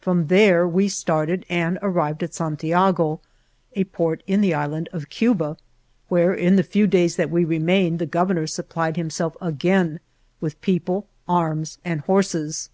[0.00, 3.20] From there we started and arrived at San tiago
[3.74, 5.58] (a port in the Island of Cuba)
[6.08, 10.00] where, in the few days that we remained the Gov ernor supplied himself again
[10.40, 12.70] with people, arms and horses.